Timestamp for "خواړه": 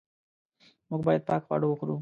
1.45-1.65